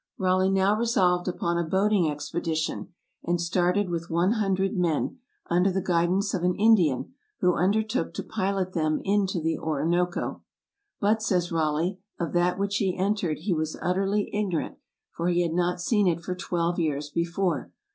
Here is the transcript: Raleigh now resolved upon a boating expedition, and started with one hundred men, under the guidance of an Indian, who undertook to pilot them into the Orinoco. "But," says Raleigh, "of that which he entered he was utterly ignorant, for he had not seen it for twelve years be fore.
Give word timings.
Raleigh 0.17 0.49
now 0.49 0.75
resolved 0.75 1.27
upon 1.27 1.59
a 1.59 1.63
boating 1.63 2.09
expedition, 2.09 2.87
and 3.23 3.39
started 3.39 3.87
with 3.91 4.09
one 4.09 4.31
hundred 4.31 4.75
men, 4.75 5.19
under 5.45 5.71
the 5.71 5.79
guidance 5.79 6.33
of 6.33 6.41
an 6.41 6.55
Indian, 6.55 7.13
who 7.41 7.53
undertook 7.53 8.11
to 8.15 8.23
pilot 8.23 8.73
them 8.73 8.99
into 9.03 9.39
the 9.39 9.59
Orinoco. 9.59 10.41
"But," 10.99 11.21
says 11.21 11.51
Raleigh, 11.51 11.99
"of 12.19 12.33
that 12.33 12.57
which 12.57 12.77
he 12.77 12.97
entered 12.97 13.41
he 13.41 13.53
was 13.53 13.77
utterly 13.79 14.31
ignorant, 14.33 14.77
for 15.11 15.27
he 15.27 15.43
had 15.43 15.53
not 15.53 15.79
seen 15.79 16.07
it 16.07 16.21
for 16.21 16.33
twelve 16.33 16.79
years 16.79 17.11
be 17.11 17.23
fore. 17.23 17.71